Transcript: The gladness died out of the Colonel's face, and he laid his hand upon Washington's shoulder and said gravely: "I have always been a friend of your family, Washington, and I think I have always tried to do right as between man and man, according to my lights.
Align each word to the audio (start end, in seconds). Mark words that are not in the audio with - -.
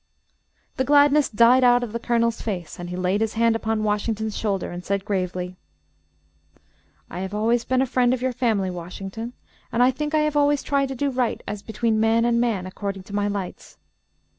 The 0.77 0.83
gladness 0.83 1.29
died 1.29 1.63
out 1.63 1.83
of 1.83 1.93
the 1.93 1.99
Colonel's 1.99 2.41
face, 2.41 2.79
and 2.79 2.89
he 2.89 2.95
laid 2.95 3.21
his 3.21 3.35
hand 3.35 3.55
upon 3.55 3.83
Washington's 3.83 4.35
shoulder 4.35 4.71
and 4.71 4.83
said 4.83 5.05
gravely: 5.05 5.57
"I 7.07 7.19
have 7.19 7.35
always 7.35 7.63
been 7.65 7.83
a 7.83 7.85
friend 7.85 8.11
of 8.11 8.19
your 8.19 8.33
family, 8.33 8.71
Washington, 8.71 9.33
and 9.71 9.83
I 9.83 9.91
think 9.91 10.15
I 10.15 10.21
have 10.21 10.35
always 10.35 10.63
tried 10.63 10.87
to 10.87 10.95
do 10.95 11.11
right 11.11 11.43
as 11.47 11.61
between 11.61 11.99
man 11.99 12.25
and 12.25 12.41
man, 12.41 12.65
according 12.65 13.03
to 13.03 13.13
my 13.15 13.27
lights. 13.27 13.77